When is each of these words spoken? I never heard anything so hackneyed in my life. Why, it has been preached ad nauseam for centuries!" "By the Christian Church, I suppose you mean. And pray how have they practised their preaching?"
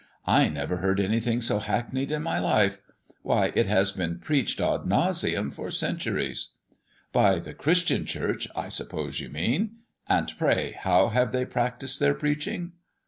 I 0.25 0.49
never 0.49 0.77
heard 0.77 0.99
anything 0.99 1.41
so 1.41 1.59
hackneyed 1.59 2.09
in 2.09 2.23
my 2.23 2.39
life. 2.39 2.81
Why, 3.21 3.51
it 3.53 3.67
has 3.67 3.91
been 3.91 4.17
preached 4.17 4.59
ad 4.59 4.83
nauseam 4.87 5.51
for 5.51 5.69
centuries!" 5.69 6.53
"By 7.11 7.37
the 7.37 7.53
Christian 7.53 8.07
Church, 8.07 8.47
I 8.55 8.67
suppose 8.67 9.19
you 9.19 9.29
mean. 9.29 9.75
And 10.09 10.33
pray 10.39 10.71
how 10.71 11.09
have 11.09 11.31
they 11.31 11.45
practised 11.45 11.99
their 11.99 12.15
preaching?" 12.15 12.71